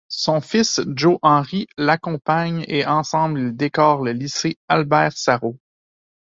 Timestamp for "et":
2.67-2.87